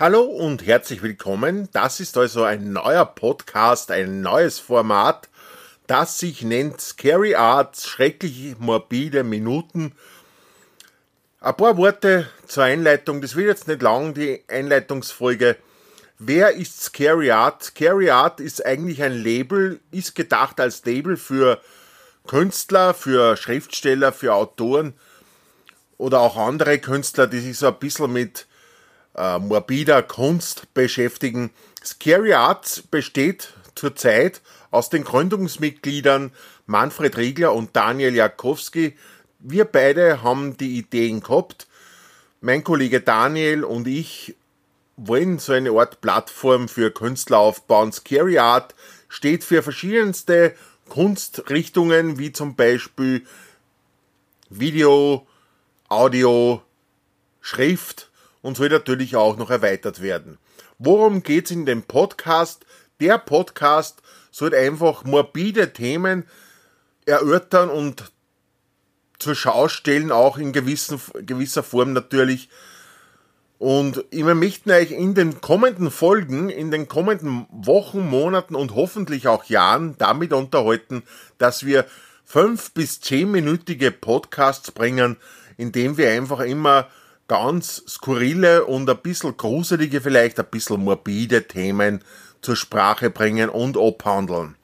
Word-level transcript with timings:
Hallo 0.00 0.22
und 0.22 0.66
herzlich 0.66 1.02
willkommen. 1.02 1.68
Das 1.70 2.00
ist 2.00 2.18
also 2.18 2.42
ein 2.42 2.72
neuer 2.72 3.06
Podcast, 3.06 3.92
ein 3.92 4.22
neues 4.22 4.58
Format, 4.58 5.28
das 5.86 6.18
sich 6.18 6.42
nennt 6.42 6.80
Scary 6.80 7.36
Arts, 7.36 7.86
schrecklich 7.86 8.56
morbide 8.58 9.22
Minuten. 9.22 9.92
Ein 11.38 11.56
paar 11.56 11.76
Worte 11.76 12.28
zur 12.44 12.64
Einleitung. 12.64 13.20
Das 13.20 13.36
wird 13.36 13.46
jetzt 13.46 13.68
nicht 13.68 13.82
lang, 13.82 14.14
die 14.14 14.42
Einleitungsfolge. 14.48 15.56
Wer 16.18 16.56
ist 16.56 16.82
Scary 16.82 17.30
Art? 17.30 17.62
Scary 17.62 18.10
Art 18.10 18.40
ist 18.40 18.66
eigentlich 18.66 19.00
ein 19.00 19.12
Label, 19.12 19.78
ist 19.92 20.16
gedacht 20.16 20.58
als 20.58 20.84
Label 20.84 21.16
für 21.16 21.60
Künstler, 22.26 22.94
für 22.94 23.36
Schriftsteller, 23.36 24.10
für 24.12 24.34
Autoren 24.34 24.94
oder 25.98 26.18
auch 26.18 26.36
andere 26.36 26.80
Künstler, 26.80 27.28
die 27.28 27.38
sich 27.38 27.56
so 27.56 27.68
ein 27.68 27.78
bisschen 27.78 28.12
mit 28.12 28.48
äh, 29.16 29.38
morbider 29.38 30.02
Kunst 30.02 30.72
beschäftigen. 30.74 31.50
Scary 31.84 32.32
Arts 32.32 32.82
besteht 32.82 33.52
zurzeit 33.74 34.40
aus 34.70 34.90
den 34.90 35.04
Gründungsmitgliedern 35.04 36.32
Manfred 36.66 37.16
Riegler 37.16 37.52
und 37.54 37.76
Daniel 37.76 38.14
Jakowski. 38.14 38.96
Wir 39.38 39.64
beide 39.64 40.22
haben 40.22 40.56
die 40.56 40.78
Ideen 40.78 41.20
gehabt. 41.20 41.66
Mein 42.40 42.64
Kollege 42.64 43.00
Daniel 43.00 43.64
und 43.64 43.86
ich 43.86 44.34
wollen 44.96 45.38
so 45.38 45.52
eine 45.52 45.70
Art 45.72 46.00
Plattform 46.00 46.68
für 46.68 46.90
Künstler 46.90 47.38
aufbauen. 47.38 47.92
Scary 47.92 48.38
Art 48.38 48.74
steht 49.08 49.44
für 49.44 49.62
verschiedenste 49.62 50.54
Kunstrichtungen, 50.88 52.18
wie 52.18 52.32
zum 52.32 52.54
Beispiel 52.54 53.26
Video, 54.50 55.26
Audio, 55.88 56.62
Schrift 57.40 58.10
und 58.44 58.58
soll 58.58 58.68
natürlich 58.68 59.16
auch 59.16 59.38
noch 59.38 59.48
erweitert 59.48 60.02
werden. 60.02 60.36
Worum 60.78 61.22
geht's 61.22 61.50
in 61.50 61.64
dem 61.64 61.82
Podcast? 61.82 62.66
Der 63.00 63.16
Podcast 63.16 64.02
soll 64.30 64.54
einfach 64.54 65.02
morbide 65.04 65.72
Themen 65.72 66.26
erörtern 67.06 67.70
und 67.70 68.12
zur 69.18 69.34
Schau 69.34 69.68
stellen, 69.68 70.12
auch 70.12 70.36
in 70.36 70.52
gewissen, 70.52 71.00
gewisser 71.22 71.62
Form 71.62 71.94
natürlich. 71.94 72.50
Und 73.58 74.04
wir 74.10 74.34
möchten 74.34 74.70
euch 74.72 74.90
in 74.90 75.14
den 75.14 75.40
kommenden 75.40 75.90
Folgen, 75.90 76.50
in 76.50 76.70
den 76.70 76.86
kommenden 76.86 77.46
Wochen, 77.50 78.06
Monaten 78.06 78.56
und 78.56 78.74
hoffentlich 78.74 79.26
auch 79.26 79.44
Jahren 79.44 79.96
damit 79.96 80.34
unterhalten, 80.34 81.02
dass 81.38 81.64
wir 81.64 81.86
fünf 82.26 82.72
bis 82.72 83.00
zehnminütige 83.00 83.90
Podcasts 83.90 84.70
bringen, 84.70 85.16
in 85.56 85.72
dem 85.72 85.96
wir 85.96 86.10
einfach 86.10 86.40
immer 86.40 86.88
ganz 87.28 87.82
skurrile 87.88 88.64
und 88.64 88.88
ein 88.88 88.98
bisschen 88.98 89.36
gruselige, 89.36 90.00
vielleicht 90.00 90.38
ein 90.38 90.46
bisschen 90.50 90.84
morbide 90.84 91.46
Themen 91.46 92.02
zur 92.42 92.56
Sprache 92.56 93.10
bringen 93.10 93.48
und 93.48 93.76
abhandeln. 93.76 94.56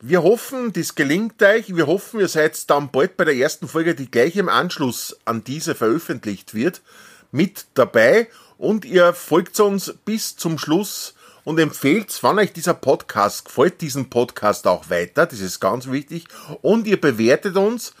Wir 0.00 0.22
hoffen, 0.22 0.72
das 0.72 0.94
gelingt 0.94 1.42
euch. 1.42 1.76
Wir 1.76 1.86
hoffen, 1.86 2.20
ihr 2.20 2.28
seid 2.28 2.68
dann 2.70 2.90
bald 2.90 3.16
bei 3.16 3.24
der 3.24 3.36
ersten 3.36 3.68
Folge, 3.68 3.94
die 3.94 4.10
gleich 4.10 4.36
im 4.36 4.48
Anschluss 4.48 5.16
an 5.24 5.44
diese 5.44 5.74
veröffentlicht 5.74 6.54
wird, 6.54 6.82
mit 7.30 7.66
dabei 7.74 8.28
und 8.58 8.84
ihr 8.84 9.12
folgt 9.12 9.58
uns 9.58 9.94
bis 10.04 10.36
zum 10.36 10.58
Schluss 10.58 11.14
und 11.44 11.58
empfehlt, 11.58 12.22
wenn 12.22 12.38
euch 12.38 12.52
dieser 12.52 12.74
Podcast 12.74 13.46
gefällt, 13.46 13.80
diesen 13.80 14.08
Podcast 14.08 14.66
auch 14.68 14.88
weiter. 14.88 15.26
Das 15.26 15.40
ist 15.40 15.58
ganz 15.58 15.90
wichtig. 15.90 16.26
Und 16.60 16.86
ihr 16.86 17.00
bewertet 17.00 17.56
uns 17.56 17.94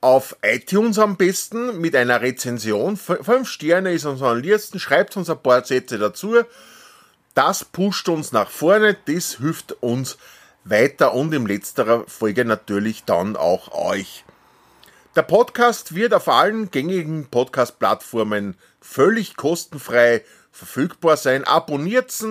auf 0.00 0.36
iTunes 0.42 0.98
am 0.98 1.16
besten 1.16 1.80
mit 1.80 1.94
einer 1.94 2.20
Rezension. 2.22 2.96
Fünf 2.96 3.48
Sterne 3.48 3.92
ist 3.92 4.06
uns 4.06 4.22
am 4.22 4.38
liebsten. 4.38 4.78
Schreibt 4.78 5.16
uns 5.16 5.28
ein 5.28 5.42
paar 5.42 5.64
Sätze 5.64 5.98
dazu. 5.98 6.36
Das 7.34 7.64
pusht 7.64 8.08
uns 8.08 8.32
nach 8.32 8.50
vorne. 8.50 8.96
Das 9.06 9.36
hilft 9.36 9.72
uns 9.82 10.16
weiter 10.64 11.14
und 11.14 11.32
in 11.34 11.46
letzterer 11.46 12.04
Folge 12.06 12.44
natürlich 12.44 13.04
dann 13.04 13.36
auch 13.36 13.72
euch. 13.72 14.24
Der 15.16 15.22
Podcast 15.22 15.94
wird 15.94 16.14
auf 16.14 16.28
allen 16.28 16.70
gängigen 16.70 17.26
Podcast-Plattformen 17.26 18.56
völlig 18.80 19.36
kostenfrei 19.36 20.24
verfügbar 20.52 21.16
sein. 21.16 21.44
Abonniert's, 21.44 22.24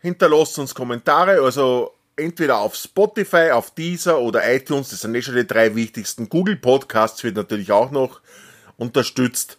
hinterlasst 0.00 0.58
uns 0.58 0.74
Kommentare, 0.74 1.42
also 1.42 1.93
entweder 2.16 2.58
auf 2.58 2.74
Spotify, 2.74 3.50
auf 3.50 3.72
Deezer 3.72 4.20
oder 4.20 4.52
iTunes, 4.52 4.90
das 4.90 5.00
sind 5.00 5.14
eh 5.14 5.22
schon 5.22 5.34
die 5.34 5.46
drei 5.46 5.74
wichtigsten. 5.74 6.28
Google 6.28 6.56
Podcasts 6.56 7.22
wird 7.24 7.36
natürlich 7.36 7.72
auch 7.72 7.90
noch 7.90 8.20
unterstützt 8.76 9.58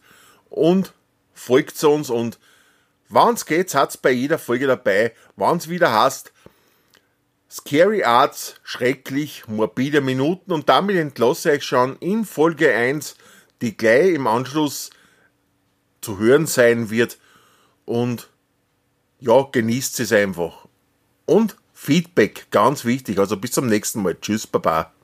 und 0.49 0.93
folgt 1.33 1.83
uns 1.83 2.09
und 2.09 2.39
wann's 3.09 3.45
geht, 3.45 3.73
hat's 3.75 3.97
bei 3.97 4.11
jeder 4.11 4.39
Folge 4.39 4.67
dabei, 4.67 5.13
wann's 5.35 5.69
wieder 5.69 5.91
hast. 5.91 6.31
Scary 7.49 8.03
Arts, 8.03 8.55
schrecklich, 8.63 9.47
morbide 9.47 10.01
Minuten 10.01 10.51
und 10.51 10.67
damit 10.67 10.97
entlasse 10.97 11.55
ich 11.55 11.63
schon 11.63 11.95
in 11.97 12.25
Folge 12.25 12.73
1, 12.73 13.15
die 13.61 13.77
gleich 13.77 14.13
im 14.13 14.27
Anschluss 14.27 14.89
zu 16.01 16.19
hören 16.19 16.47
sein 16.47 16.89
wird 16.89 17.17
und 17.85 18.29
ja, 19.19 19.47
genießt 19.49 19.99
es 20.01 20.11
einfach. 20.11 20.67
Und 21.25 21.55
Feedback, 21.85 22.47
ganz 22.49 22.83
wichtig. 22.83 23.19
Also 23.19 23.37
bis 23.37 23.51
zum 23.51 23.67
nächsten 23.67 24.01
Mal. 24.01 24.17
Tschüss, 24.19 24.47
Baba. 24.47 24.94